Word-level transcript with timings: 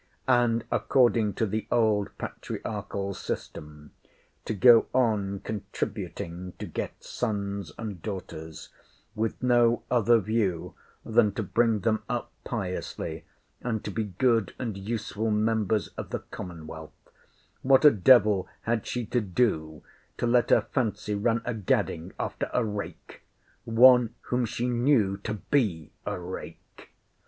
]and, 0.27 0.63
according 0.71 1.31
to 1.31 1.45
the 1.45 1.67
old 1.71 2.09
patriarchal 2.17 3.13
system, 3.13 3.91
to 4.45 4.51
go 4.55 4.87
on 4.95 5.39
contributing 5.41 6.53
to 6.57 6.65
get 6.65 7.03
sons 7.03 7.71
and 7.77 8.01
daughters, 8.01 8.69
with 9.13 9.43
no 9.43 9.83
other 9.91 10.17
view 10.19 10.73
than 11.05 11.31
to 11.31 11.43
bring 11.43 11.81
them 11.81 12.01
up 12.09 12.31
piously, 12.43 13.25
and 13.61 13.83
to 13.83 13.91
be 13.91 14.05
good 14.05 14.55
and 14.57 14.75
useful 14.75 15.29
members 15.29 15.89
of 15.89 16.09
the 16.09 16.23
commonwealth, 16.31 17.09
what 17.61 17.85
a 17.85 17.91
devil 17.91 18.47
had 18.61 18.87
she 18.87 19.05
to 19.05 19.21
do, 19.21 19.83
to 20.17 20.25
let 20.25 20.49
her 20.49 20.61
fancy 20.71 21.13
run 21.13 21.43
a 21.45 21.53
gadding 21.53 22.11
after 22.17 22.49
a 22.55 22.65
rake? 22.65 23.21
one 23.65 24.15
whom 24.21 24.45
she 24.47 24.67
knew 24.67 25.15
to 25.17 25.35
be 25.35 25.91
a 26.07 26.19
rake? 26.19 26.89